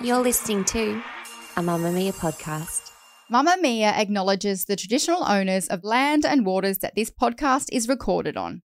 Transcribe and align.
You're 0.00 0.22
listening 0.22 0.64
to 0.66 1.02
a 1.56 1.60
Mamamia 1.60 2.14
podcast. 2.14 2.90
Mamamia 3.30 3.92
acknowledges 3.98 4.64
the 4.64 4.76
traditional 4.76 5.24
owners 5.24 5.68
of 5.68 5.84
land 5.84 6.24
and 6.24 6.46
waters 6.46 6.78
that 6.78 6.94
this 6.94 7.10
podcast 7.10 7.66
is 7.70 7.86
recorded 7.86 8.38
on. 8.38 8.62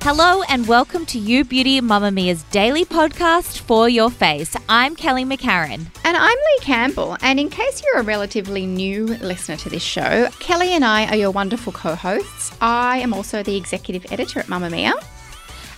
Hello 0.00 0.42
and 0.48 0.66
welcome 0.66 1.04
to 1.06 1.18
You 1.18 1.44
Beauty 1.44 1.82
Mamamia's 1.82 2.44
daily 2.44 2.86
podcast 2.86 3.58
for 3.58 3.90
your 3.90 4.10
face. 4.10 4.56
I'm 4.70 4.96
Kelly 4.96 5.24
McCarren. 5.24 5.86
And 6.02 6.16
I'm 6.16 6.36
Leigh 6.36 6.62
Campbell. 6.62 7.18
And 7.20 7.38
in 7.38 7.50
case 7.50 7.82
you're 7.84 7.98
a 7.98 8.02
relatively 8.02 8.64
new 8.64 9.04
listener 9.06 9.56
to 9.58 9.68
this 9.68 9.82
show, 9.82 10.28
Kelly 10.40 10.70
and 10.70 10.84
I 10.84 11.06
are 11.08 11.16
your 11.16 11.30
wonderful 11.30 11.74
co 11.74 11.94
hosts. 11.94 12.56
I 12.62 12.98
am 12.98 13.12
also 13.12 13.42
the 13.42 13.56
executive 13.56 14.10
editor 14.10 14.40
at 14.40 14.46
Mamamia. 14.46 14.94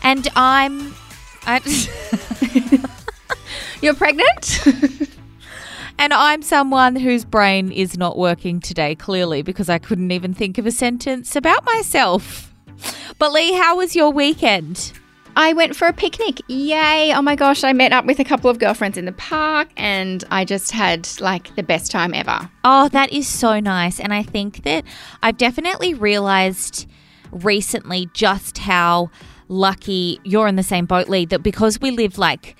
And 0.04 0.28
I'm. 0.36 0.94
I, 1.46 1.60
You're 3.84 3.92
pregnant? 3.92 4.66
and 5.98 6.14
I'm 6.14 6.40
someone 6.40 6.96
whose 6.96 7.26
brain 7.26 7.70
is 7.70 7.98
not 7.98 8.16
working 8.16 8.58
today, 8.58 8.94
clearly, 8.94 9.42
because 9.42 9.68
I 9.68 9.76
couldn't 9.76 10.10
even 10.10 10.32
think 10.32 10.56
of 10.56 10.64
a 10.64 10.70
sentence 10.70 11.36
about 11.36 11.66
myself. 11.66 12.50
But 13.18 13.34
Leigh, 13.34 13.52
how 13.52 13.76
was 13.76 13.94
your 13.94 14.10
weekend? 14.10 14.94
I 15.36 15.52
went 15.52 15.76
for 15.76 15.86
a 15.86 15.92
picnic. 15.92 16.40
Yay. 16.48 17.12
Oh 17.14 17.20
my 17.20 17.36
gosh. 17.36 17.62
I 17.62 17.74
met 17.74 17.92
up 17.92 18.06
with 18.06 18.18
a 18.20 18.24
couple 18.24 18.48
of 18.48 18.58
girlfriends 18.58 18.96
in 18.96 19.04
the 19.04 19.12
park 19.12 19.68
and 19.76 20.24
I 20.30 20.46
just 20.46 20.70
had 20.70 21.06
like 21.20 21.54
the 21.54 21.62
best 21.62 21.90
time 21.90 22.14
ever. 22.14 22.48
Oh, 22.64 22.88
that 22.88 23.12
is 23.12 23.28
so 23.28 23.60
nice. 23.60 24.00
And 24.00 24.14
I 24.14 24.22
think 24.22 24.62
that 24.62 24.84
I've 25.22 25.36
definitely 25.36 25.92
realized 25.92 26.88
recently 27.32 28.08
just 28.14 28.56
how 28.56 29.10
lucky 29.48 30.20
you're 30.24 30.48
in 30.48 30.56
the 30.56 30.62
same 30.62 30.86
boat, 30.86 31.10
Leigh, 31.10 31.26
that 31.26 31.42
because 31.42 31.82
we 31.82 31.90
live 31.90 32.16
like 32.16 32.56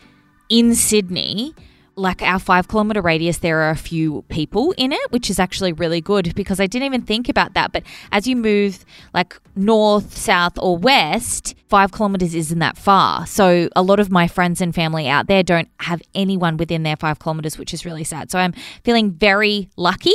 in 0.48 0.74
Sydney, 0.74 1.54
like 1.96 2.22
our 2.22 2.38
five 2.38 2.68
kilometer 2.68 3.00
radius, 3.00 3.38
there 3.38 3.60
are 3.60 3.70
a 3.70 3.76
few 3.76 4.22
people 4.28 4.74
in 4.76 4.92
it, 4.92 5.12
which 5.12 5.30
is 5.30 5.38
actually 5.38 5.72
really 5.72 6.00
good 6.00 6.34
because 6.34 6.58
I 6.60 6.66
didn't 6.66 6.86
even 6.86 7.02
think 7.02 7.28
about 7.28 7.54
that. 7.54 7.72
But 7.72 7.84
as 8.10 8.26
you 8.26 8.36
move 8.36 8.84
like 9.12 9.38
north, 9.54 10.16
south, 10.16 10.58
or 10.58 10.76
west, 10.76 11.54
five 11.68 11.92
kilometers 11.92 12.34
isn't 12.34 12.58
that 12.58 12.76
far. 12.76 13.26
So 13.26 13.68
a 13.76 13.82
lot 13.82 14.00
of 14.00 14.10
my 14.10 14.26
friends 14.26 14.60
and 14.60 14.74
family 14.74 15.08
out 15.08 15.28
there 15.28 15.42
don't 15.42 15.68
have 15.80 16.02
anyone 16.14 16.56
within 16.56 16.82
their 16.82 16.96
five 16.96 17.18
kilometers, 17.18 17.58
which 17.58 17.72
is 17.72 17.84
really 17.84 18.04
sad. 18.04 18.30
So 18.30 18.38
I'm 18.38 18.54
feeling 18.82 19.12
very 19.12 19.70
lucky 19.76 20.14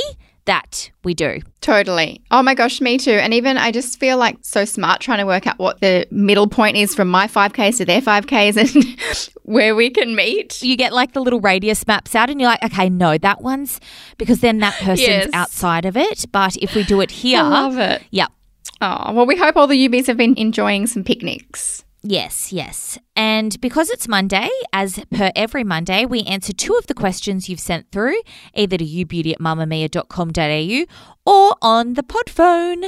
that 0.50 0.90
we 1.04 1.14
do. 1.14 1.38
Totally. 1.60 2.20
Oh 2.32 2.42
my 2.42 2.54
gosh, 2.54 2.80
me 2.80 2.98
too. 2.98 3.12
And 3.12 3.32
even 3.32 3.56
I 3.56 3.70
just 3.70 4.00
feel 4.00 4.16
like 4.18 4.36
so 4.42 4.64
smart 4.64 5.00
trying 5.00 5.18
to 5.18 5.24
work 5.26 5.46
out 5.46 5.58
what 5.60 5.80
the 5.80 6.08
middle 6.10 6.48
point 6.48 6.76
is 6.76 6.92
from 6.92 7.06
my 7.08 7.28
5Ks 7.28 7.76
to 7.78 7.84
their 7.84 8.00
5Ks 8.00 8.56
and 8.74 9.32
where 9.44 9.76
we 9.76 9.90
can 9.90 10.16
meet. 10.16 10.60
You 10.60 10.76
get 10.76 10.92
like 10.92 11.12
the 11.12 11.20
little 11.20 11.40
radius 11.40 11.86
maps 11.86 12.16
out 12.16 12.30
and 12.30 12.40
you're 12.40 12.50
like, 12.50 12.64
okay, 12.64 12.90
no, 12.90 13.16
that 13.18 13.42
one's 13.42 13.80
because 14.18 14.40
then 14.40 14.58
that 14.58 14.74
person's 14.74 14.98
Yes. 15.08 15.30
outside 15.32 15.84
of 15.84 15.96
it. 15.96 16.24
But 16.32 16.56
if 16.56 16.74
we 16.74 16.82
do 16.82 17.00
it 17.00 17.12
here, 17.12 17.38
I 17.38 17.48
love 17.48 17.78
it. 17.78 18.02
Yep. 18.10 18.32
Oh, 18.80 19.12
well, 19.12 19.26
we 19.26 19.36
hope 19.36 19.56
all 19.56 19.68
the 19.68 19.88
UBs 19.88 20.06
have 20.08 20.16
been 20.16 20.36
enjoying 20.36 20.86
some 20.88 21.04
picnics. 21.04 21.84
Yes, 22.02 22.50
yes. 22.50 22.98
And 23.14 23.60
because 23.60 23.90
it's 23.90 24.08
Monday, 24.08 24.48
as 24.72 25.04
per 25.10 25.30
every 25.36 25.64
Monday, 25.64 26.06
we 26.06 26.22
answer 26.22 26.54
two 26.54 26.74
of 26.76 26.86
the 26.86 26.94
questions 26.94 27.48
you've 27.48 27.60
sent 27.60 27.90
through, 27.92 28.18
either 28.54 28.78
to 28.78 28.84
youbeauty 28.84 29.32
at 29.32 29.38
mamamia.com.au 29.38 30.86
or 31.26 31.56
on 31.60 31.94
the 31.94 32.02
pod 32.02 32.30
phone. 32.30 32.84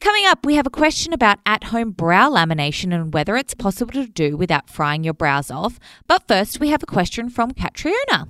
Coming 0.00 0.26
up, 0.26 0.44
we 0.44 0.56
have 0.56 0.66
a 0.66 0.70
question 0.70 1.12
about 1.12 1.38
at 1.46 1.64
home 1.64 1.92
brow 1.92 2.30
lamination 2.30 2.92
and 2.92 3.14
whether 3.14 3.36
it's 3.36 3.54
possible 3.54 3.92
to 3.92 4.08
do 4.08 4.36
without 4.36 4.68
frying 4.68 5.04
your 5.04 5.14
brows 5.14 5.52
off. 5.52 5.78
But 6.08 6.26
first, 6.26 6.58
we 6.58 6.70
have 6.70 6.82
a 6.82 6.86
question 6.86 7.30
from 7.30 7.52
Catriona. 7.52 8.26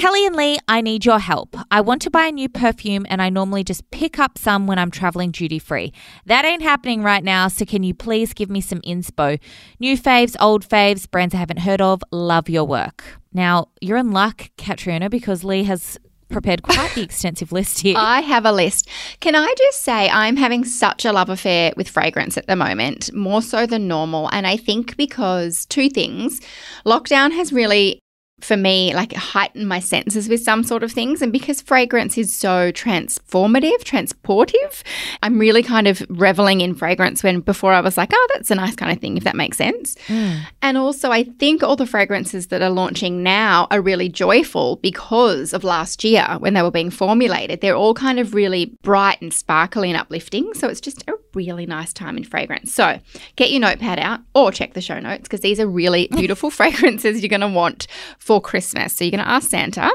Kelly 0.00 0.24
and 0.24 0.34
Leigh, 0.34 0.56
I 0.66 0.80
need 0.80 1.04
your 1.04 1.18
help. 1.18 1.54
I 1.70 1.82
want 1.82 2.00
to 2.02 2.10
buy 2.10 2.24
a 2.24 2.32
new 2.32 2.48
perfume 2.48 3.04
and 3.10 3.20
I 3.20 3.28
normally 3.28 3.62
just 3.62 3.90
pick 3.90 4.18
up 4.18 4.38
some 4.38 4.66
when 4.66 4.78
I'm 4.78 4.90
traveling 4.90 5.30
duty 5.30 5.58
free. 5.58 5.92
That 6.24 6.46
ain't 6.46 6.62
happening 6.62 7.02
right 7.02 7.22
now, 7.22 7.48
so 7.48 7.66
can 7.66 7.82
you 7.82 7.92
please 7.92 8.32
give 8.32 8.48
me 8.48 8.62
some 8.62 8.80
inspo? 8.80 9.38
New 9.78 9.98
faves, 9.98 10.36
old 10.40 10.66
faves, 10.66 11.08
brands 11.10 11.34
I 11.34 11.36
haven't 11.36 11.58
heard 11.58 11.82
of. 11.82 12.02
Love 12.12 12.48
your 12.48 12.64
work. 12.64 13.04
Now, 13.34 13.68
you're 13.82 13.98
in 13.98 14.10
luck, 14.10 14.48
Katrina, 14.56 15.10
because 15.10 15.44
Leigh 15.44 15.64
has 15.64 15.98
prepared 16.30 16.62
quite 16.62 16.94
the 16.94 17.02
extensive 17.02 17.52
list 17.52 17.80
here. 17.80 17.96
I 17.98 18.22
have 18.22 18.46
a 18.46 18.52
list. 18.52 18.88
Can 19.20 19.36
I 19.36 19.54
just 19.58 19.82
say 19.82 20.08
I'm 20.08 20.38
having 20.38 20.64
such 20.64 21.04
a 21.04 21.12
love 21.12 21.28
affair 21.28 21.74
with 21.76 21.90
fragrance 21.90 22.38
at 22.38 22.46
the 22.46 22.56
moment, 22.56 23.12
more 23.12 23.42
so 23.42 23.66
than 23.66 23.86
normal. 23.86 24.30
And 24.32 24.46
I 24.46 24.56
think 24.56 24.96
because 24.96 25.66
two 25.66 25.90
things 25.90 26.40
lockdown 26.86 27.32
has 27.32 27.52
really 27.52 28.00
for 28.44 28.56
me, 28.56 28.94
like 28.94 29.12
heightened 29.12 29.68
my 29.68 29.80
senses 29.80 30.28
with 30.28 30.42
some 30.42 30.62
sort 30.62 30.82
of 30.82 30.92
things. 30.92 31.22
And 31.22 31.32
because 31.32 31.60
fragrance 31.60 32.18
is 32.18 32.34
so 32.34 32.72
transformative, 32.72 33.82
transportive, 33.82 34.82
I'm 35.22 35.38
really 35.38 35.62
kind 35.62 35.86
of 35.86 36.04
reveling 36.08 36.60
in 36.60 36.74
fragrance 36.74 37.22
when 37.22 37.40
before 37.40 37.72
I 37.72 37.80
was 37.80 37.96
like, 37.96 38.10
oh, 38.12 38.28
that's 38.34 38.50
a 38.50 38.54
nice 38.54 38.76
kind 38.76 38.92
of 38.92 38.98
thing, 38.98 39.16
if 39.16 39.24
that 39.24 39.36
makes 39.36 39.56
sense. 39.56 39.94
Mm. 40.06 40.40
And 40.62 40.78
also, 40.78 41.10
I 41.10 41.24
think 41.24 41.62
all 41.62 41.76
the 41.76 41.86
fragrances 41.86 42.48
that 42.48 42.62
are 42.62 42.70
launching 42.70 43.22
now 43.22 43.66
are 43.70 43.80
really 43.80 44.08
joyful 44.08 44.76
because 44.76 45.52
of 45.52 45.64
last 45.64 46.04
year 46.04 46.26
when 46.38 46.54
they 46.54 46.62
were 46.62 46.70
being 46.70 46.90
formulated. 46.90 47.60
They're 47.60 47.76
all 47.76 47.94
kind 47.94 48.18
of 48.18 48.34
really 48.34 48.76
bright 48.82 49.20
and 49.20 49.32
sparkly 49.32 49.90
and 49.90 49.98
uplifting. 49.98 50.54
So 50.54 50.68
it's 50.68 50.80
just 50.80 51.04
a 51.08 51.14
really 51.34 51.66
nice 51.66 51.92
time 51.92 52.16
in 52.16 52.24
fragrance. 52.24 52.72
So 52.74 53.00
get 53.36 53.50
your 53.50 53.60
notepad 53.60 53.98
out 53.98 54.20
or 54.34 54.50
check 54.52 54.74
the 54.74 54.80
show 54.80 54.98
notes 54.98 55.22
because 55.22 55.40
these 55.40 55.60
are 55.60 55.66
really 55.66 56.08
beautiful 56.08 56.50
fragrances 56.60 57.22
you're 57.22 57.28
going 57.28 57.40
to 57.40 57.48
want 57.48 57.86
for 58.30 58.40
Christmas. 58.40 58.92
So 58.92 59.02
you're 59.02 59.10
going 59.10 59.24
to 59.24 59.28
ask 59.28 59.50
Santa. 59.50 59.90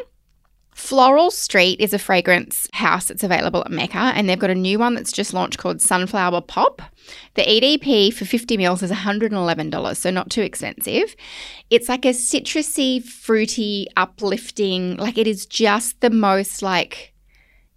Floral 0.73 1.31
Street 1.31 1.79
is 1.79 1.94
a 1.94 1.97
fragrance 1.97 2.68
house 2.73 3.06
that's 3.06 3.23
available 3.23 3.62
at 3.62 3.72
Mecca, 3.72 4.12
and 4.13 4.28
they've 4.28 4.38
got 4.38 4.50
a 4.50 4.56
new 4.56 4.78
one 4.78 4.94
that's 4.94 5.13
just 5.13 5.34
launched 5.34 5.57
called 5.57 5.81
Sunflower 5.81 6.41
Pop. 6.41 6.81
The 7.35 7.44
EDP 7.44 8.13
for 8.13 8.25
50 8.25 8.57
mils 8.57 8.84
is 8.84 8.91
$111, 8.91 9.95
so 9.95 10.09
not 10.09 10.29
too 10.29 10.41
expensive. 10.41 11.16
It's 11.69 11.88
like 11.88 12.03
a 12.03 12.09
citrusy, 12.09 13.01
fruity, 13.01 13.88
uplifting, 13.95 14.97
like 14.97 15.18
it 15.18 15.28
is 15.28 15.45
just 15.45 16.01
the 16.01 16.09
most 16.09 16.62
like 16.62 17.13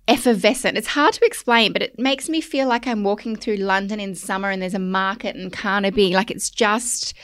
effervescent. 0.09 0.77
It's 0.77 0.89
hard 0.89 1.15
to 1.15 1.25
explain, 1.25 1.73
but 1.73 1.83
it 1.83 2.01
makes 2.01 2.29
me 2.29 2.41
feel 2.41 2.67
like 2.67 2.89
I'm 2.89 3.05
walking 3.05 3.37
through 3.37 3.59
London 3.59 4.01
in 4.01 4.17
summer 4.17 4.51
and 4.51 4.61
there's 4.61 4.75
a 4.75 4.81
market 4.81 5.37
in 5.37 5.53
Carnaby. 5.53 6.15
Like 6.15 6.33
it's 6.33 6.51
just 6.51 7.15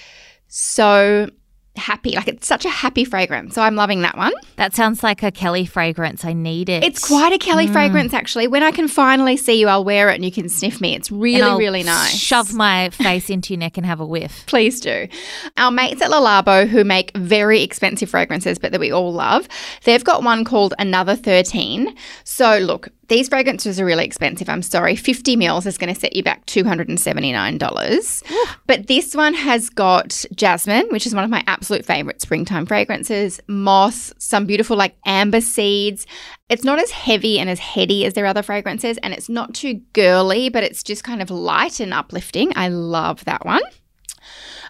so 0.47 1.31
happy. 1.77 2.12
Like 2.12 2.29
it's 2.29 2.47
such 2.47 2.65
a 2.65 2.69
happy 2.71 3.05
fragrance. 3.05 3.55
So 3.55 3.62
I'm 3.62 3.75
loving 3.75 4.03
that 4.03 4.17
one. 4.17 4.33
that 4.57 4.75
sounds 4.75 5.03
like 5.03 5.23
a 5.23 5.31
Kelly 5.31 5.67
fragrance. 5.67 6.25
I 6.25 6.33
need 6.33 6.69
it. 6.69 6.85
It's 6.85 7.05
quite 7.07 7.33
a 7.33 7.39
Kelly 7.39 7.67
mm. 7.67 7.73
fragrance, 7.73 8.15
actually. 8.15 8.47
When 8.47 8.62
I 8.62 8.71
can 8.71 8.89
finally 8.89 9.37
see 9.37 9.59
you, 9.59 9.69
I'll 9.69 9.85
wear 9.85 10.11
it 10.11 10.15
and 10.15 10.25
you 10.25 10.33
can 10.33 10.49
sniff 10.49 10.81
me. 10.81 10.95
It's 10.95 11.11
really, 11.11 11.59
really 11.59 11.83
nice. 11.83 12.15
Shove 12.15 12.55
my 12.55 12.91
face 12.91 13.31
into 13.31 13.53
your 13.55 13.59
neck 13.59 13.77
and 13.77 13.87
have 13.87 14.01
a 14.01 14.07
whiff. 14.07 14.45
Please 14.47 14.81
do. 14.81 15.09
Our 15.56 15.71
mates 15.71 16.00
at 16.03 16.11
Le 16.11 16.17
Labo, 16.17 16.67
who 16.67 16.85
make 16.85 17.17
very 17.17 17.62
expensive 17.62 18.09
fragrances, 18.11 18.59
but 18.59 18.73
that 18.73 18.81
we 18.81 18.93
all 18.93 19.12
love, 19.12 19.49
they've 19.85 20.05
got 20.05 20.23
one 20.23 20.44
called 20.44 20.75
Another 20.79 21.17
13. 21.17 21.94
So, 22.25 22.59
look, 22.59 22.88
these 23.09 23.29
fragrances 23.29 23.79
are 23.81 23.85
really 23.85 24.05
expensive. 24.05 24.49
I'm 24.49 24.62
sorry. 24.62 24.97
50 24.97 25.37
mils 25.37 25.67
is 25.67 25.77
going 25.79 25.93
to 25.93 25.99
set 25.99 26.17
you 26.17 26.23
back 26.23 26.47
$279. 26.47 28.23
but 28.67 28.87
this 28.87 29.15
one 29.15 29.35
has 29.35 29.69
got 29.69 30.25
jasmine, 30.35 30.87
which 30.91 31.06
is 31.06 31.15
one 31.15 31.25
of 31.25 31.31
my 31.31 31.43
absolute 31.64 31.87
favorite 31.87 32.20
springtime 32.20 32.66
fragrances, 32.66 33.40
moss, 33.49 34.12
some 34.19 34.44
beautiful 34.44 34.76
like 34.76 34.94
amber 35.06 35.40
seeds. 35.40 36.06
It's 36.50 36.62
not 36.62 36.78
as 36.78 36.90
heavy 36.90 37.38
and 37.38 37.49
as 37.49 37.58
heady 37.58 38.05
as 38.05 38.12
their 38.12 38.26
other 38.26 38.43
fragrances, 38.43 38.99
and 38.99 39.14
it's 39.14 39.31
not 39.31 39.55
too 39.55 39.81
girly, 39.94 40.50
but 40.50 40.62
it's 40.62 40.82
just 40.82 41.05
kind 41.05 41.22
of 41.22 41.31
light 41.31 41.81
and 41.81 41.94
uplifting. 41.94 42.52
I 42.55 42.69
love 42.69 43.25
that 43.25 43.46
one. 43.46 43.62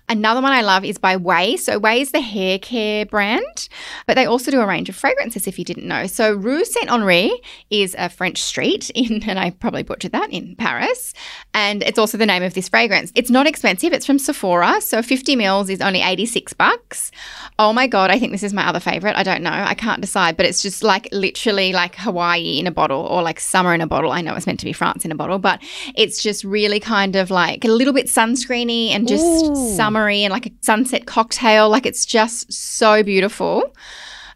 Another 0.09 0.43
one 0.43 0.53
I 0.53 0.61
love 0.61 0.85
is 0.85 0.99
by 0.99 1.17
Ouai. 1.17 1.59
So 1.59 1.81
Ouai 1.81 2.01
is 2.01 2.11
the 2.11 2.21
hair 2.21 2.59
care 2.59 3.07
brand, 3.07 3.69
but 4.07 4.17
they 4.17 4.27
also 4.27 4.51
do 4.51 4.61
a 4.61 4.67
range 4.67 4.91
of 4.91 4.97
fragrances 4.97 5.47
if 5.47 5.59
you 5.59 5.65
didn't 5.65 5.89
know. 5.89 6.07
So 6.07 6.35
Rue 6.35 6.65
Saint 6.65 6.91
Henri 6.91 7.33
is 7.71 7.97
a 7.99 8.11
French 8.11 8.43
street 8.43 8.91
in, 8.95 9.23
and 9.29 9.39
I 9.39 9.51
probably 9.51 9.83
butchered 9.83 10.13
that, 10.13 10.31
in 10.31 10.57
Paris. 10.57 11.15
And 11.55 11.83
it's 11.83 11.99
also 11.99 12.19
the 12.19 12.27
name 12.27 12.43
of 12.43 12.53
this 12.53 12.69
fragrance. 12.69 13.13
It's 13.15 13.31
not 13.31 13.47
expensive. 13.47 13.93
It's 13.93 14.05
from 14.05 14.19
Sephora. 14.19 14.81
So 14.81 15.01
50 15.03 15.37
mils 15.37 15.71
is 15.71 15.81
only 15.81 16.03
86 16.03 16.53
bucks. 16.53 17.11
Oh 17.59 17.73
my 17.73 17.87
God. 17.87 18.11
I 18.11 18.19
think 18.19 18.33
this 18.33 18.43
is 18.43 18.53
my 18.53 18.67
other 18.67 18.81
favorite. 18.81 19.17
I 19.17 19.23
don't 19.23 19.43
know. 19.43 19.51
I 19.53 19.75
can't 19.75 20.01
decide, 20.01 20.37
but 20.37 20.45
it's 20.45 20.61
just 20.61 20.83
like 20.83 21.09
literally 21.13 21.73
like 21.73 21.95
Hawaii 21.97 22.59
in 22.59 22.67
a 22.67 22.73
bottle 22.73 23.01
or 23.01 23.23
like 23.23 23.41
summer 23.41 23.73
in 23.73 23.81
a 23.81 23.87
bottle. 23.87 24.13
I 24.13 24.21
know 24.21 24.35
it's 24.35 24.47
meant 24.47 24.61
to 24.61 24.67
be 24.67 24.73
France 24.73 25.05
in 25.05 25.13
a 25.13 25.15
bottle, 25.15 25.39
but 25.39 25.63
it's 25.95 26.23
just 26.23 26.45
really 26.45 26.81
kind 26.81 27.17
of 27.17 27.31
like 27.31 27.65
a 27.65 27.69
little 27.69 27.95
bit 27.95 28.07
sunscreeny 28.07 28.91
and 28.91 29.09
just 29.09 29.25
Ooh. 29.25 29.75
Summery 29.95 30.25
and 30.25 30.33
like 30.33 30.47
a 30.47 30.53
sunset 30.61 31.07
cocktail. 31.07 31.69
Like 31.69 31.87
it's 31.87 32.05
just 32.05 32.53
so 32.53 33.05
beautiful. 33.05 33.73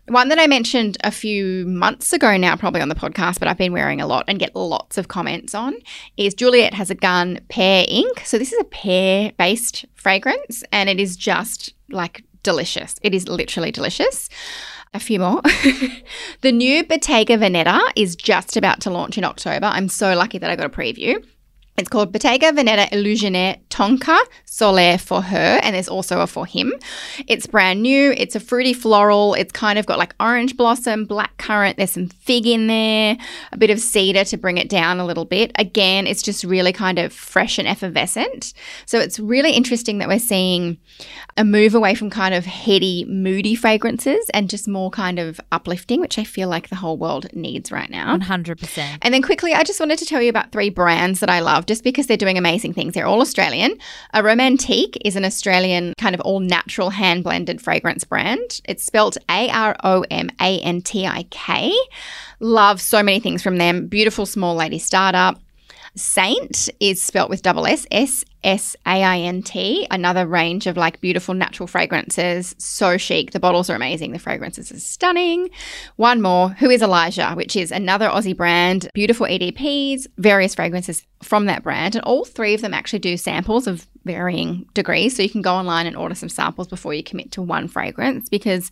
One 0.06 0.28
that 0.28 0.38
I 0.38 0.46
mentioned 0.46 0.96
a 1.02 1.10
few 1.10 1.66
months 1.66 2.12
ago 2.12 2.36
now, 2.36 2.54
probably 2.56 2.80
on 2.80 2.88
the 2.88 2.94
podcast, 2.94 3.40
but 3.40 3.48
I've 3.48 3.58
been 3.58 3.72
wearing 3.72 4.00
a 4.00 4.06
lot 4.06 4.24
and 4.28 4.38
get 4.38 4.54
lots 4.54 4.96
of 4.96 5.08
comments 5.08 5.54
on 5.54 5.74
is 6.16 6.32
Juliette 6.32 6.74
Has 6.74 6.90
a 6.90 6.94
Gun 6.94 7.40
Pear 7.48 7.84
Inc. 7.86 8.24
So 8.24 8.38
this 8.38 8.52
is 8.52 8.60
a 8.60 8.64
pear 8.64 9.32
based 9.36 9.84
fragrance 9.94 10.62
and 10.70 10.88
it 10.88 11.00
is 11.00 11.16
just 11.16 11.74
like 11.90 12.24
delicious. 12.44 12.94
It 13.02 13.12
is 13.12 13.26
literally 13.26 13.72
delicious. 13.72 14.28
A 14.94 15.00
few 15.00 15.18
more. 15.18 15.42
the 16.40 16.52
new 16.52 16.84
Bottega 16.84 17.36
Veneta 17.36 17.80
is 17.96 18.16
just 18.16 18.56
about 18.56 18.80
to 18.82 18.90
launch 18.90 19.18
in 19.18 19.24
October. 19.24 19.66
I'm 19.66 19.88
so 19.88 20.14
lucky 20.14 20.38
that 20.38 20.48
I 20.48 20.56
got 20.56 20.66
a 20.66 20.70
preview. 20.70 21.22
It's 21.78 21.88
called 21.88 22.12
Bottega 22.12 22.50
Veneta 22.50 22.90
Illusionaire 22.90 23.60
Tonka 23.70 24.18
Solaire 24.44 25.00
for 25.00 25.22
her, 25.22 25.60
and 25.62 25.76
there's 25.76 25.88
also 25.88 26.20
a 26.20 26.26
for 26.26 26.44
him. 26.44 26.72
It's 27.28 27.46
brand 27.46 27.82
new. 27.82 28.12
It's 28.16 28.34
a 28.34 28.40
fruity 28.40 28.72
floral. 28.72 29.34
It's 29.34 29.52
kind 29.52 29.78
of 29.78 29.86
got 29.86 29.96
like 29.96 30.12
orange 30.18 30.56
blossom, 30.56 31.04
black 31.04 31.36
currant. 31.36 31.76
There's 31.76 31.92
some 31.92 32.08
fig 32.08 32.48
in 32.48 32.66
there, 32.66 33.16
a 33.52 33.56
bit 33.56 33.70
of 33.70 33.78
cedar 33.78 34.24
to 34.24 34.36
bring 34.36 34.58
it 34.58 34.68
down 34.68 34.98
a 34.98 35.06
little 35.06 35.24
bit. 35.24 35.52
Again, 35.54 36.08
it's 36.08 36.20
just 36.20 36.42
really 36.42 36.72
kind 36.72 36.98
of 36.98 37.12
fresh 37.12 37.58
and 37.58 37.68
effervescent. 37.68 38.52
So 38.84 38.98
it's 38.98 39.20
really 39.20 39.52
interesting 39.52 39.98
that 39.98 40.08
we're 40.08 40.18
seeing 40.18 40.78
a 41.36 41.44
move 41.44 41.76
away 41.76 41.94
from 41.94 42.10
kind 42.10 42.34
of 42.34 42.44
heady, 42.44 43.04
moody 43.04 43.54
fragrances 43.54 44.28
and 44.34 44.50
just 44.50 44.66
more 44.66 44.90
kind 44.90 45.20
of 45.20 45.40
uplifting, 45.52 46.00
which 46.00 46.18
I 46.18 46.24
feel 46.24 46.48
like 46.48 46.68
the 46.68 46.74
whole 46.76 46.98
world 46.98 47.32
needs 47.32 47.70
right 47.70 47.88
now. 47.88 48.16
100%. 48.16 48.98
And 49.02 49.14
then 49.14 49.22
quickly, 49.22 49.54
I 49.54 49.62
just 49.62 49.78
wanted 49.78 50.00
to 50.00 50.04
tell 50.04 50.20
you 50.20 50.30
about 50.30 50.50
three 50.50 50.70
brands 50.70 51.20
that 51.20 51.30
I 51.30 51.38
love 51.38 51.66
just 51.68 51.84
because 51.84 52.06
they're 52.06 52.16
doing 52.16 52.38
amazing 52.38 52.72
things. 52.72 52.94
They're 52.94 53.06
all 53.06 53.20
Australian. 53.20 53.78
Aromantik 54.14 54.96
is 55.04 55.14
an 55.14 55.24
Australian 55.24 55.94
kind 55.98 56.14
of 56.14 56.20
all 56.22 56.40
natural 56.40 56.90
hand 56.90 57.22
blended 57.22 57.60
fragrance 57.60 58.04
brand. 58.04 58.60
It's 58.64 58.82
spelt 58.84 59.16
A 59.30 59.48
R 59.50 59.76
O 59.84 60.04
M 60.10 60.30
A 60.40 60.58
N 60.60 60.82
T 60.82 61.06
I 61.06 61.24
K. 61.30 61.72
Love 62.40 62.80
so 62.80 63.02
many 63.02 63.20
things 63.20 63.42
from 63.42 63.58
them. 63.58 63.86
Beautiful 63.86 64.26
small 64.26 64.56
lady 64.56 64.78
startup. 64.78 65.40
Ssaint 65.98 66.70
is 66.80 67.02
spelt 67.02 67.28
with 67.28 67.42
double 67.42 67.66
S, 67.66 67.86
S 67.90 68.24
S 68.44 68.76
A 68.86 69.02
I 69.02 69.18
N 69.18 69.42
T, 69.42 69.86
another 69.90 70.26
range 70.26 70.66
of 70.66 70.76
like 70.76 71.00
beautiful 71.00 71.34
natural 71.34 71.66
fragrances. 71.66 72.54
So 72.58 72.96
chic. 72.96 73.32
The 73.32 73.40
bottles 73.40 73.68
are 73.68 73.74
amazing. 73.74 74.12
The 74.12 74.18
fragrances 74.18 74.70
are 74.70 74.78
stunning. 74.78 75.50
One 75.96 76.22
more, 76.22 76.50
Who 76.50 76.70
is 76.70 76.82
Elijah, 76.82 77.32
which 77.32 77.56
is 77.56 77.72
another 77.72 78.08
Aussie 78.08 78.36
brand. 78.36 78.88
Beautiful 78.94 79.26
EDPs, 79.26 80.06
various 80.18 80.54
fragrances 80.54 81.04
from 81.22 81.46
that 81.46 81.64
brand. 81.64 81.96
And 81.96 82.04
all 82.04 82.24
three 82.24 82.54
of 82.54 82.60
them 82.60 82.74
actually 82.74 83.00
do 83.00 83.16
samples 83.16 83.66
of 83.66 83.86
varying 84.04 84.66
degrees. 84.74 85.16
So 85.16 85.22
you 85.22 85.30
can 85.30 85.42
go 85.42 85.54
online 85.54 85.86
and 85.86 85.96
order 85.96 86.14
some 86.14 86.28
samples 86.28 86.68
before 86.68 86.94
you 86.94 87.02
commit 87.02 87.32
to 87.32 87.42
one 87.42 87.66
fragrance 87.66 88.28
because 88.28 88.70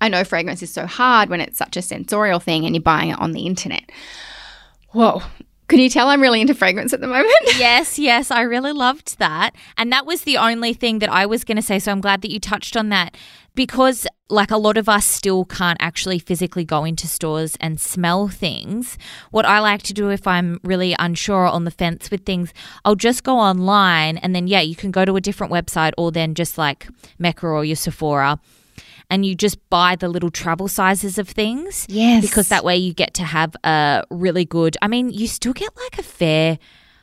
I 0.00 0.08
know 0.08 0.24
fragrance 0.24 0.62
is 0.62 0.72
so 0.72 0.86
hard 0.86 1.28
when 1.28 1.40
it's 1.40 1.58
such 1.58 1.76
a 1.76 1.82
sensorial 1.82 2.38
thing 2.38 2.64
and 2.64 2.74
you're 2.74 2.82
buying 2.82 3.10
it 3.10 3.18
on 3.18 3.32
the 3.32 3.46
internet. 3.46 3.90
Whoa, 4.92 5.22
can 5.70 5.78
you 5.78 5.88
tell 5.88 6.08
I'm 6.08 6.20
really 6.20 6.40
into 6.40 6.54
fragrance 6.54 6.92
at 6.92 7.00
the 7.00 7.06
moment? 7.06 7.32
yes, 7.56 7.96
yes, 7.96 8.32
I 8.32 8.42
really 8.42 8.72
loved 8.72 9.20
that. 9.20 9.54
And 9.78 9.92
that 9.92 10.04
was 10.04 10.22
the 10.22 10.36
only 10.36 10.74
thing 10.74 10.98
that 10.98 11.08
I 11.08 11.26
was 11.26 11.44
going 11.44 11.56
to 11.56 11.62
say. 11.62 11.78
So 11.78 11.92
I'm 11.92 12.00
glad 12.00 12.22
that 12.22 12.32
you 12.32 12.40
touched 12.40 12.76
on 12.76 12.88
that 12.88 13.16
because, 13.54 14.04
like, 14.28 14.50
a 14.50 14.56
lot 14.56 14.76
of 14.76 14.88
us 14.88 15.06
still 15.06 15.44
can't 15.44 15.78
actually 15.80 16.18
physically 16.18 16.64
go 16.64 16.84
into 16.84 17.06
stores 17.06 17.56
and 17.60 17.80
smell 17.80 18.26
things. 18.26 18.98
What 19.30 19.46
I 19.46 19.60
like 19.60 19.84
to 19.84 19.94
do 19.94 20.10
if 20.10 20.26
I'm 20.26 20.58
really 20.64 20.96
unsure 20.98 21.46
on 21.46 21.62
the 21.62 21.70
fence 21.70 22.10
with 22.10 22.26
things, 22.26 22.52
I'll 22.84 22.96
just 22.96 23.22
go 23.22 23.38
online 23.38 24.16
and 24.16 24.34
then, 24.34 24.48
yeah, 24.48 24.60
you 24.60 24.74
can 24.74 24.90
go 24.90 25.04
to 25.04 25.14
a 25.14 25.20
different 25.20 25.52
website 25.52 25.92
or 25.96 26.10
then 26.10 26.34
just 26.34 26.58
like 26.58 26.88
Mecca 27.16 27.46
or 27.46 27.64
your 27.64 27.76
Sephora 27.76 28.40
and 29.10 29.26
you 29.26 29.34
just 29.34 29.58
buy 29.68 29.96
the 29.96 30.08
little 30.08 30.30
travel 30.30 30.68
sizes 30.68 31.18
of 31.18 31.28
things. 31.28 31.86
Yes. 31.88 32.22
Because 32.22 32.48
that 32.48 32.64
way 32.64 32.76
you 32.76 32.94
get 32.94 33.12
to 33.14 33.24
have 33.24 33.54
a 33.64 34.04
really 34.10 34.44
good, 34.44 34.76
I 34.80 34.88
mean, 34.88 35.10
you 35.10 35.26
still 35.26 35.52
get 35.52 35.76
like 35.76 35.98
a 35.98 36.02
fair 36.02 36.58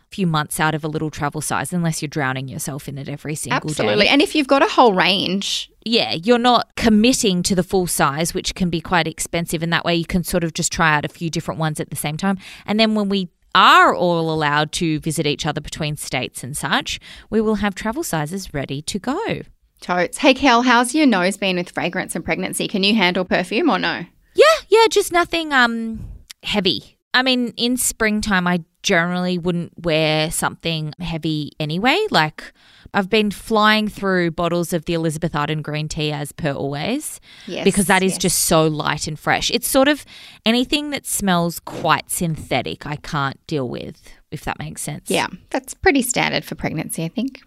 few 0.09 0.25
months 0.25 0.57
out 0.57 0.74
of 0.74 0.86
a 0.86 0.88
little 0.88 1.09
travel 1.09 1.42
size 1.42 1.74
unless 1.74 2.01
you're 2.01 2.07
drowning 2.07 2.48
yourself 2.48 2.88
in 2.88 2.98
it 2.98 3.09
every 3.09 3.36
single 3.36 3.57
Absolutely. 3.57 3.75
day. 3.75 3.83
Absolutely. 3.83 4.07
And 4.07 4.21
if 4.21 4.36
you've 4.36 4.48
got 4.48 4.63
a 4.63 4.68
whole 4.68 4.94
range. 4.94 5.69
Yeah, 5.83 6.13
you're 6.13 6.38
not 6.38 6.74
committing 6.75 7.44
to 7.44 7.56
the 7.56 7.63
full 7.63 7.88
size, 7.88 8.33
which 8.33 8.56
can 8.56 8.69
be 8.69 8.80
quite 8.80 9.06
expensive. 9.06 9.62
And 9.62 9.71
that 9.74 9.83
way 9.83 9.95
you 9.95 10.06
can 10.06 10.24
sort 10.24 10.45
of 10.45 10.54
just 10.54 10.71
try 10.71 10.95
out 10.95 11.04
a 11.04 11.09
few 11.09 11.30
different 11.30 11.59
ones 11.59 11.80
at 11.80 11.89
the 11.89 11.95
same 11.98 12.15
time. 12.15 12.38
And 12.65 12.80
then 12.80 12.95
when 12.95 13.09
we 13.09 13.30
are 13.54 13.94
all 13.94 14.31
allowed 14.31 14.71
to 14.71 15.00
visit 15.00 15.25
each 15.25 15.45
other 15.45 15.59
between 15.59 15.98
states 15.98 16.44
and 16.44 16.56
such, 16.56 17.00
we 17.30 17.42
will 17.42 17.56
have 17.56 17.75
travel 17.75 18.04
sizes 18.04 18.54
ready 18.54 18.81
to 18.83 19.00
go. 19.00 19.42
Totes. 19.81 20.18
Hey, 20.18 20.33
Kel, 20.33 20.63
how's 20.63 20.95
your 20.95 21.06
nose 21.06 21.38
been 21.38 21.57
with 21.57 21.69
fragrance 21.69 22.15
and 22.15 22.25
pregnancy? 22.25 22.68
Can 22.68 22.83
you 22.83 22.95
handle 22.95 23.25
perfume 23.25 23.69
or 23.69 23.79
no? 23.79 24.06
Yeah, 24.35 24.45
yeah, 24.69 24.88
just 24.89 25.12
nothing 25.12 25.53
um 25.53 26.00
heavy. 26.44 26.97
I 27.13 27.24
mean, 27.24 27.53
in 27.57 27.77
springtime, 27.77 28.47
I 28.47 28.63
generally 28.83 29.38
wouldn't 29.38 29.74
wear 29.83 30.29
something 30.29 30.94
heavy 31.00 31.51
anyway. 31.59 31.97
Like, 32.12 32.53
I've 32.94 33.09
been 33.09 33.31
flying 33.31 33.88
through 33.88 34.31
bottles 34.31 34.71
of 34.71 34.85
the 34.85 34.94
Elizabeth 34.94 35.35
Arden 35.35 35.62
green 35.62 35.89
tea 35.89 36.12
as 36.12 36.31
per 36.31 36.51
always. 36.51 37.19
Yes. 37.47 37.63
Because 37.63 37.88
that 37.88 38.03
is 38.03 38.13
yes. 38.13 38.19
just 38.19 38.39
so 38.45 38.68
light 38.68 39.07
and 39.07 39.18
fresh. 39.18 39.50
It's 39.51 39.68
sort 39.68 39.88
of 39.88 40.06
anything 40.45 40.91
that 40.91 41.06
smells 41.06 41.59
quite 41.59 42.09
synthetic, 42.12 42.85
I 42.85 42.97
can't 42.97 43.39
deal 43.47 43.68
with, 43.68 44.01
if 44.31 44.44
that 44.45 44.59
makes 44.59 44.81
sense. 44.81 45.09
Yeah, 45.09 45.27
that's 45.50 45.73
pretty 45.73 46.01
standard 46.01 46.45
for 46.45 46.56
pregnancy, 46.56 47.03
I 47.03 47.09
think. 47.09 47.41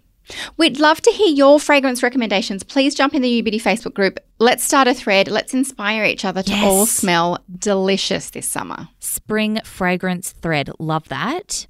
We'd 0.56 0.78
love 0.78 1.00
to 1.02 1.10
hear 1.10 1.28
your 1.28 1.60
fragrance 1.60 2.02
recommendations. 2.02 2.62
Please 2.62 2.94
jump 2.94 3.14
in 3.14 3.22
the 3.22 3.28
You 3.28 3.42
Beauty 3.42 3.60
Facebook 3.60 3.94
group. 3.94 4.18
Let's 4.38 4.64
start 4.64 4.88
a 4.88 4.94
thread. 4.94 5.28
Let's 5.28 5.54
inspire 5.54 6.04
each 6.04 6.24
other 6.24 6.42
to 6.42 6.50
yes. 6.50 6.64
all 6.64 6.86
smell 6.86 7.38
delicious 7.58 8.30
this 8.30 8.46
summer. 8.46 8.88
Spring 8.98 9.60
fragrance 9.64 10.32
thread. 10.32 10.70
Love 10.78 11.08
that. 11.08 11.66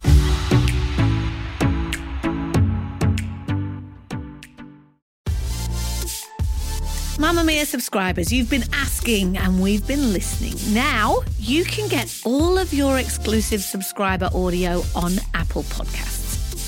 Mamamia 7.21 7.67
subscribers, 7.67 8.33
you've 8.33 8.49
been 8.49 8.65
asking 8.73 9.37
and 9.37 9.61
we've 9.61 9.87
been 9.87 10.15
listening. 10.15 10.55
Now 10.75 11.19
you 11.39 11.67
can 11.67 11.87
get 11.87 12.23
all 12.25 12.57
of 12.57 12.73
your 12.73 12.99
exclusive 12.99 13.61
subscriber 13.61 14.31
audio 14.35 14.83
on 14.97 15.13
Apple 15.35 15.65
Podcasts. 15.65 16.20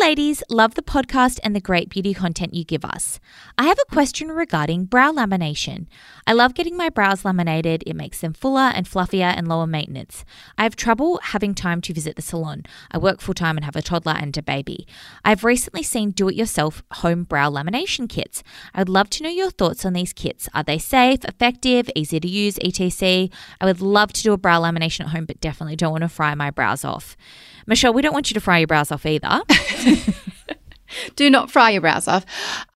Ladies. 0.00 0.42
Love 0.48 0.74
the 0.74 0.82
podcast 0.82 1.40
and 1.42 1.56
the 1.56 1.60
great 1.60 1.88
beauty 1.88 2.14
content 2.14 2.54
you 2.54 2.64
give 2.64 2.84
us. 2.84 3.18
I 3.58 3.64
have 3.64 3.78
a 3.78 3.92
question 3.92 4.30
regarding 4.30 4.84
brow 4.84 5.10
lamination. 5.10 5.86
I 6.26 6.32
love 6.32 6.54
getting 6.54 6.76
my 6.76 6.90
brows 6.90 7.24
laminated, 7.24 7.82
it 7.86 7.96
makes 7.96 8.20
them 8.20 8.32
fuller 8.32 8.72
and 8.74 8.86
fluffier 8.86 9.34
and 9.36 9.48
lower 9.48 9.66
maintenance. 9.66 10.24
I 10.58 10.62
have 10.62 10.76
trouble 10.76 11.18
having 11.22 11.54
time 11.54 11.80
to 11.80 11.94
visit 11.94 12.14
the 12.14 12.22
salon. 12.22 12.64
I 12.90 12.98
work 12.98 13.20
full 13.20 13.34
time 13.34 13.56
and 13.56 13.64
have 13.64 13.74
a 13.74 13.82
toddler 13.82 14.12
and 14.12 14.36
a 14.36 14.42
baby. 14.42 14.86
I've 15.24 15.44
recently 15.44 15.82
seen 15.82 16.10
do 16.10 16.28
it 16.28 16.36
yourself 16.36 16.84
home 16.92 17.24
brow 17.24 17.50
lamination 17.50 18.08
kits. 18.08 18.42
I 18.74 18.80
would 18.80 18.88
love 18.88 19.10
to 19.10 19.24
know 19.24 19.30
your 19.30 19.50
thoughts 19.50 19.84
on 19.84 19.94
these 19.94 20.12
kits. 20.12 20.48
Are 20.54 20.62
they 20.62 20.78
safe, 20.78 21.24
effective, 21.24 21.90
easy 21.96 22.20
to 22.20 22.28
use, 22.28 22.58
etc.? 22.62 23.28
I 23.60 23.64
would 23.64 23.80
love 23.80 24.12
to 24.12 24.22
do 24.22 24.32
a 24.32 24.38
brow 24.38 24.60
lamination 24.60 25.00
at 25.00 25.08
home, 25.08 25.24
but 25.24 25.40
definitely 25.40 25.76
don't 25.76 25.92
want 25.92 26.02
to 26.02 26.08
fry 26.08 26.34
my 26.34 26.50
brows 26.50 26.84
off. 26.84 27.16
Michelle, 27.66 27.92
we 27.92 28.02
don't 28.02 28.12
want 28.12 28.30
you 28.30 28.34
to 28.34 28.40
fry 28.40 28.58
your 28.58 28.66
brows 28.66 28.92
off 28.92 29.06
either. 29.06 29.42
Do 31.16 31.28
not 31.28 31.50
fry 31.50 31.70
your 31.70 31.80
brows 31.80 32.08
off. 32.08 32.24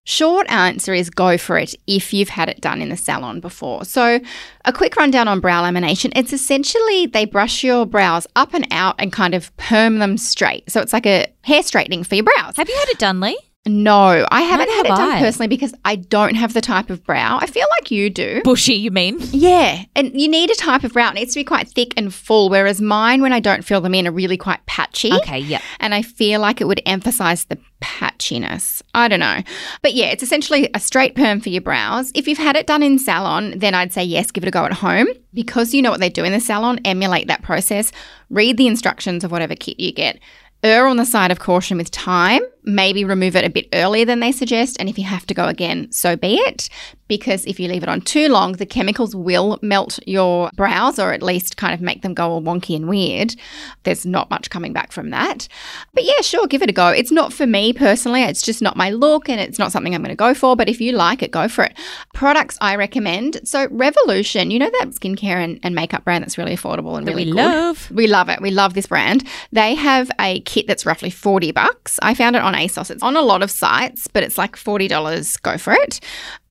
Short 0.03 0.49
answer 0.49 0.93
is 0.93 1.09
go 1.09 1.37
for 1.37 1.57
it 1.57 1.73
if 1.87 2.13
you've 2.13 2.29
had 2.29 2.49
it 2.49 2.61
done 2.61 2.81
in 2.81 2.89
the 2.89 2.97
salon 2.97 3.39
before. 3.39 3.85
So, 3.85 4.19
a 4.65 4.73
quick 4.73 4.95
rundown 4.95 5.27
on 5.27 5.39
brow 5.39 5.63
lamination. 5.63 6.11
It's 6.15 6.33
essentially 6.33 7.07
they 7.07 7.25
brush 7.25 7.63
your 7.63 7.85
brows 7.85 8.27
up 8.35 8.53
and 8.53 8.67
out 8.71 8.95
and 8.99 9.11
kind 9.11 9.33
of 9.33 9.55
perm 9.57 9.99
them 9.99 10.17
straight. 10.17 10.69
So, 10.71 10.81
it's 10.81 10.93
like 10.93 11.05
a 11.05 11.27
hair 11.43 11.63
straightening 11.63 12.03
for 12.03 12.15
your 12.15 12.25
brows. 12.25 12.57
Have 12.57 12.69
you 12.69 12.75
had 12.75 12.89
it 12.89 12.99
done, 12.99 13.19
Leigh? 13.19 13.37
No, 13.67 14.25
I 14.31 14.41
haven't 14.41 14.69
Neither 14.69 14.77
had 14.77 14.85
it 14.87 14.97
done 14.97 15.09
I. 15.11 15.19
personally 15.19 15.47
because 15.47 15.71
I 15.85 15.95
don't 15.95 16.33
have 16.33 16.53
the 16.53 16.61
type 16.61 16.89
of 16.89 17.03
brow. 17.03 17.37
I 17.39 17.45
feel 17.45 17.67
like 17.77 17.91
you 17.91 18.09
do. 18.09 18.41
Bushy, 18.43 18.73
you 18.73 18.89
mean? 18.89 19.17
Yeah, 19.31 19.83
and 19.95 20.19
you 20.19 20.27
need 20.27 20.49
a 20.49 20.55
type 20.55 20.83
of 20.83 20.93
brow. 20.93 21.09
It 21.09 21.13
needs 21.13 21.33
to 21.33 21.39
be 21.39 21.43
quite 21.43 21.67
thick 21.67 21.93
and 21.95 22.11
full, 22.11 22.49
whereas 22.49 22.81
mine, 22.81 23.21
when 23.21 23.33
I 23.33 23.39
don't 23.39 23.63
fill 23.63 23.79
them 23.79 23.93
in, 23.93 24.07
are 24.07 24.11
really 24.11 24.37
quite 24.37 24.65
patchy. 24.65 25.13
Okay, 25.13 25.37
yeah. 25.37 25.61
And 25.79 25.93
I 25.93 26.01
feel 26.01 26.41
like 26.41 26.59
it 26.59 26.67
would 26.67 26.81
emphasize 26.87 27.45
the 27.45 27.59
patchiness. 27.81 28.81
I 28.95 29.07
don't 29.07 29.19
know. 29.19 29.41
But 29.83 29.93
yeah, 29.93 30.07
it's 30.07 30.23
essentially 30.23 30.67
a 30.73 30.79
straight 30.79 31.13
perm 31.13 31.39
for 31.39 31.49
your 31.49 31.61
brows. 31.61 32.11
If 32.15 32.27
you've 32.27 32.39
had 32.39 32.55
it 32.55 32.65
done 32.65 32.81
in 32.81 32.97
salon, 32.97 33.59
then 33.59 33.75
I'd 33.75 33.93
say 33.93 34.03
yes, 34.03 34.31
give 34.31 34.43
it 34.43 34.47
a 34.47 34.51
go 34.51 34.65
at 34.65 34.73
home. 34.73 35.07
Because 35.35 35.71
you 35.75 35.83
know 35.83 35.91
what 35.91 35.99
they 35.99 36.09
do 36.09 36.23
in 36.23 36.31
the 36.31 36.39
salon, 36.39 36.79
emulate 36.83 37.27
that 37.27 37.43
process. 37.43 37.91
Read 38.31 38.57
the 38.57 38.67
instructions 38.67 39.23
of 39.23 39.31
whatever 39.31 39.55
kit 39.55 39.79
you 39.79 39.91
get. 39.91 40.17
Err 40.63 40.87
on 40.87 40.97
the 40.97 41.05
side 41.05 41.31
of 41.31 41.39
caution 41.39 41.77
with 41.77 41.89
time. 41.89 42.41
Maybe 42.63 43.03
remove 43.03 43.35
it 43.35 43.43
a 43.45 43.49
bit 43.49 43.67
earlier 43.73 44.05
than 44.05 44.19
they 44.19 44.31
suggest. 44.31 44.77
And 44.79 44.87
if 44.89 44.97
you 44.97 45.05
have 45.05 45.25
to 45.27 45.33
go 45.33 45.45
again, 45.47 45.91
so 45.91 46.15
be 46.15 46.35
it. 46.35 46.69
Because 47.07 47.45
if 47.45 47.59
you 47.59 47.67
leave 47.67 47.83
it 47.83 47.89
on 47.89 47.99
too 48.01 48.29
long, 48.29 48.53
the 48.53 48.65
chemicals 48.65 49.13
will 49.13 49.59
melt 49.61 49.99
your 50.07 50.49
brows 50.55 50.97
or 50.97 51.11
at 51.11 51.21
least 51.21 51.57
kind 51.57 51.73
of 51.73 51.81
make 51.81 52.03
them 52.03 52.13
go 52.13 52.29
all 52.31 52.41
wonky 52.41 52.73
and 52.73 52.87
weird. 52.87 53.35
There's 53.83 54.05
not 54.05 54.29
much 54.29 54.49
coming 54.49 54.71
back 54.71 54.93
from 54.93 55.09
that. 55.09 55.49
But 55.93 56.05
yeah, 56.05 56.21
sure, 56.21 56.47
give 56.47 56.61
it 56.61 56.69
a 56.69 56.73
go. 56.73 56.87
It's 56.87 57.11
not 57.11 57.33
for 57.33 57.45
me 57.45 57.73
personally. 57.73 58.23
It's 58.23 58.41
just 58.41 58.61
not 58.61 58.77
my 58.77 58.91
look 58.91 59.27
and 59.27 59.41
it's 59.41 59.59
not 59.59 59.73
something 59.73 59.93
I'm 59.93 60.01
going 60.01 60.09
to 60.09 60.15
go 60.15 60.33
for. 60.33 60.55
But 60.55 60.69
if 60.69 60.79
you 60.79 60.93
like 60.93 61.21
it, 61.21 61.31
go 61.31 61.49
for 61.49 61.65
it. 61.65 61.77
Products 62.13 62.57
I 62.61 62.75
recommend. 62.77 63.41
So, 63.43 63.67
Revolution, 63.71 64.49
you 64.51 64.59
know 64.59 64.69
that 64.79 64.91
skincare 64.91 65.43
and, 65.43 65.59
and 65.63 65.75
makeup 65.75 66.05
brand 66.05 66.23
that's 66.23 66.37
really 66.37 66.55
affordable 66.55 66.97
and 66.97 67.05
That 67.05 67.11
really 67.11 67.25
we 67.25 67.31
good? 67.31 67.37
love. 67.37 67.91
We 67.91 68.07
love 68.07 68.29
it. 68.29 68.39
We 68.41 68.51
love 68.51 68.73
this 68.73 68.87
brand. 68.87 69.27
They 69.51 69.75
have 69.75 70.09
a 70.19 70.39
kit 70.41 70.65
that's 70.65 70.85
roughly 70.85 71.09
40 71.09 71.51
bucks. 71.51 71.99
I 72.01 72.13
found 72.13 72.37
it 72.37 72.41
on 72.41 72.50
ASOS. 72.53 72.91
It's 72.91 73.03
on 73.03 73.15
a 73.15 73.21
lot 73.21 73.43
of 73.43 73.51
sites, 73.51 74.07
but 74.07 74.23
it's 74.23 74.37
like 74.37 74.55
$40. 74.55 75.41
Go 75.41 75.57
for 75.57 75.73
it. 75.73 75.99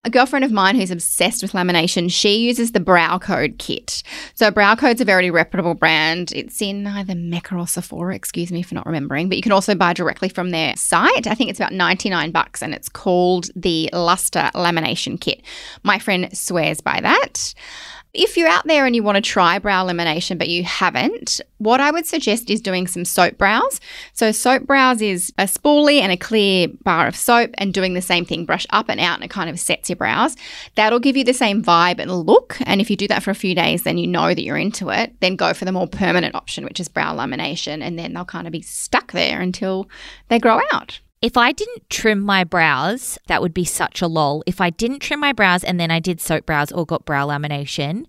A 0.02 0.08
girlfriend 0.08 0.46
of 0.46 0.50
mine 0.50 0.76
who's 0.76 0.90
obsessed 0.90 1.42
with 1.42 1.52
lamination, 1.52 2.10
she 2.10 2.38
uses 2.38 2.72
the 2.72 2.80
Brow 2.80 3.18
Code 3.18 3.56
kit. 3.58 4.02
So 4.34 4.50
Brow 4.50 4.74
Code's 4.74 5.02
a 5.02 5.04
very 5.04 5.30
reputable 5.30 5.74
brand. 5.74 6.32
It's 6.32 6.62
in 6.62 6.86
either 6.86 7.14
Mecca 7.14 7.54
or 7.54 7.66
Sephora, 7.66 8.14
excuse 8.14 8.50
me 8.50 8.62
for 8.62 8.74
not 8.74 8.86
remembering, 8.86 9.28
but 9.28 9.36
you 9.36 9.42
can 9.42 9.52
also 9.52 9.74
buy 9.74 9.92
directly 9.92 10.30
from 10.30 10.52
their 10.52 10.74
site. 10.76 11.26
I 11.26 11.34
think 11.34 11.50
it's 11.50 11.60
about 11.60 11.74
99 11.74 12.30
bucks 12.30 12.62
and 12.62 12.72
it's 12.72 12.88
called 12.88 13.50
the 13.54 13.90
Luster 13.92 14.50
Lamination 14.54 15.20
Kit. 15.20 15.42
My 15.82 15.98
friend 15.98 16.34
swears 16.34 16.80
by 16.80 17.00
that. 17.02 17.52
If 18.12 18.36
you're 18.36 18.48
out 18.48 18.66
there 18.66 18.86
and 18.86 18.96
you 18.96 19.04
want 19.04 19.16
to 19.16 19.22
try 19.22 19.60
brow 19.60 19.86
lamination 19.86 20.36
but 20.36 20.48
you 20.48 20.64
haven't, 20.64 21.40
what 21.58 21.80
I 21.80 21.92
would 21.92 22.06
suggest 22.06 22.50
is 22.50 22.60
doing 22.60 22.88
some 22.88 23.04
soap 23.04 23.38
brows. 23.38 23.80
So, 24.14 24.32
soap 24.32 24.66
brows 24.66 25.00
is 25.00 25.32
a 25.38 25.44
spoolie 25.44 26.00
and 26.00 26.10
a 26.10 26.16
clear 26.16 26.66
bar 26.82 27.06
of 27.06 27.14
soap 27.14 27.50
and 27.54 27.72
doing 27.72 27.94
the 27.94 28.02
same 28.02 28.24
thing, 28.24 28.46
brush 28.46 28.66
up 28.70 28.88
and 28.88 28.98
out, 28.98 29.16
and 29.16 29.24
it 29.24 29.30
kind 29.30 29.48
of 29.48 29.60
sets 29.60 29.89
your 29.90 29.96
brows. 29.96 30.36
That'll 30.76 30.98
give 30.98 31.16
you 31.16 31.24
the 31.24 31.34
same 31.34 31.62
vibe 31.62 31.98
and 31.98 32.10
look. 32.10 32.56
And 32.62 32.80
if 32.80 32.88
you 32.88 32.96
do 32.96 33.08
that 33.08 33.22
for 33.22 33.30
a 33.30 33.34
few 33.34 33.54
days, 33.54 33.82
then 33.82 33.98
you 33.98 34.06
know 34.06 34.28
that 34.28 34.42
you're 34.42 34.56
into 34.56 34.88
it. 34.88 35.14
Then 35.20 35.36
go 35.36 35.52
for 35.52 35.66
the 35.66 35.72
more 35.72 35.86
permanent 35.86 36.34
option, 36.34 36.64
which 36.64 36.80
is 36.80 36.88
brow 36.88 37.14
lamination, 37.14 37.82
and 37.82 37.98
then 37.98 38.14
they'll 38.14 38.24
kind 38.24 38.46
of 38.46 38.52
be 38.52 38.62
stuck 38.62 39.12
there 39.12 39.42
until 39.42 39.90
they 40.28 40.38
grow 40.38 40.60
out. 40.72 41.00
If 41.20 41.36
I 41.36 41.52
didn't 41.52 41.90
trim 41.90 42.20
my 42.20 42.44
brows, 42.44 43.18
that 43.26 43.42
would 43.42 43.52
be 43.52 43.66
such 43.66 44.00
a 44.00 44.06
lol. 44.06 44.42
If 44.46 44.58
I 44.58 44.70
didn't 44.70 45.00
trim 45.00 45.20
my 45.20 45.34
brows 45.34 45.62
and 45.62 45.78
then 45.78 45.90
I 45.90 46.00
did 46.00 46.18
soap 46.18 46.46
brows 46.46 46.72
or 46.72 46.86
got 46.86 47.04
brow 47.04 47.26
lamination, 47.26 48.06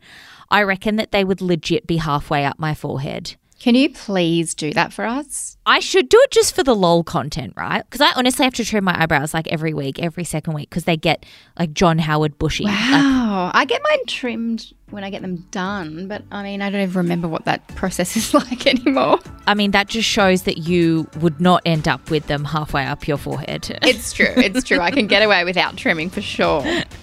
I 0.50 0.64
reckon 0.64 0.96
that 0.96 1.12
they 1.12 1.26
would 1.26 1.42
legit 1.42 1.88
be 1.88 1.98
halfway 1.98 2.46
up 2.46 2.58
my 2.58 2.74
forehead. 2.74 3.36
Can 3.62 3.76
you 3.76 3.92
please 3.92 4.56
do 4.56 4.74
that 4.74 4.92
for 4.92 5.06
us? 5.06 5.56
I 5.68 5.82
should 5.82 6.10
do 6.10 6.20
it 6.24 6.32
just 6.32 6.56
for 6.56 6.64
the 6.64 6.74
lol 6.76 7.04
content, 7.04 7.54
right? 7.56 7.84
Because 7.88 8.02
I 8.02 8.12
honestly 8.16 8.44
have 8.44 8.56
to 8.56 8.66
trim 8.66 8.84
my 8.84 9.00
eyebrows 9.00 9.36
like 9.36 9.48
every 9.50 9.72
week, 9.76 10.00
every 10.00 10.24
second 10.24 10.54
week, 10.54 10.68
because 10.72 10.86
they 10.86 10.98
get 10.98 11.28
like 11.60 11.72
John 11.72 12.00
Howard 12.00 12.40
bushy. 12.40 12.64
Like, 12.64 12.74
Wow. 12.74 13.52
I 13.54 13.66
get 13.66 13.84
mine 13.88 14.06
trimmed 14.08 14.74
when 14.90 15.04
I 15.04 15.12
get 15.12 15.22
them 15.22 15.46
done, 15.52 16.08
but 16.08 16.24
I 16.32 16.42
mean, 16.42 16.64
I 16.64 16.72
don't 16.72 16.82
even 16.82 16.96
remember 16.96 17.28
what 17.28 17.46
that 17.46 17.68
process 17.76 18.18
is 18.18 18.34
like 18.34 18.66
anymore. 18.66 19.20
I 19.46 19.54
mean, 19.54 19.70
that 19.72 19.88
just 19.88 20.10
shows 20.10 20.42
that 20.44 20.58
you 20.58 21.08
would 21.20 21.40
not 21.40 21.62
end 21.64 21.88
up 21.88 22.10
with 22.10 22.26
them 22.26 22.44
halfway 22.44 22.86
up 22.88 23.08
your 23.08 23.18
forehead. 23.18 23.78
It's 23.84 24.12
true. 24.12 24.34
It's 24.38 24.64
true. 24.64 24.80
I 24.80 24.90
can 24.90 25.06
get 25.06 25.22
away 25.22 25.44
without 25.44 25.78
trimming 25.78 26.10
for 26.10 26.22
sure. 26.22 26.64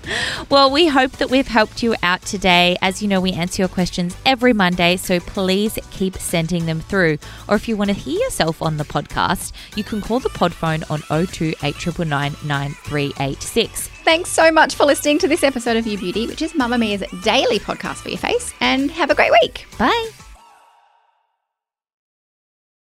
Well, 0.50 0.70
we 0.70 0.88
hope 0.88 1.12
that 1.12 1.30
we've 1.30 1.46
helped 1.48 1.82
you 1.82 1.94
out 2.02 2.22
today. 2.22 2.76
As 2.80 3.02
you 3.02 3.08
know, 3.08 3.20
we 3.20 3.32
answer 3.32 3.62
your 3.62 3.68
questions 3.68 4.16
every 4.24 4.52
Monday, 4.52 4.96
so 4.96 5.20
please 5.20 5.78
keep 5.90 6.16
sending 6.16 6.66
them 6.66 6.80
through. 6.80 7.18
Or 7.48 7.56
if 7.56 7.68
you 7.68 7.76
want 7.76 7.90
to 7.90 7.94
hear 7.94 8.18
yourself 8.20 8.62
on 8.62 8.76
the 8.76 8.84
podcast, 8.84 9.52
you 9.76 9.84
can 9.84 10.00
call 10.00 10.20
the 10.20 10.30
pod 10.30 10.54
phone 10.54 10.84
on 10.90 11.00
02 11.02 11.54
8999 11.62 12.36
9386. 12.46 13.88
Thanks 13.88 14.30
so 14.30 14.50
much 14.50 14.74
for 14.74 14.86
listening 14.86 15.18
to 15.18 15.28
this 15.28 15.42
episode 15.42 15.76
of 15.76 15.86
You 15.86 15.98
Beauty, 15.98 16.26
which 16.26 16.42
is 16.42 16.52
Mamamia's 16.52 17.04
daily 17.22 17.58
podcast 17.58 17.96
for 17.96 18.08
your 18.08 18.18
face, 18.18 18.54
and 18.60 18.90
have 18.90 19.10
a 19.10 19.14
great 19.14 19.32
week. 19.42 19.66
Bye. 19.78 20.27